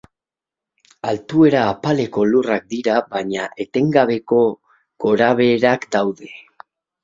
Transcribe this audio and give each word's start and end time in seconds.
Altuera 1.11 1.65
apaleko 1.73 2.25
lurrak 2.31 2.67
dira 2.75 2.97
baina 3.13 3.47
etengabeko 3.69 4.43
gorabeherak 5.07 5.91
daude. 5.99 6.35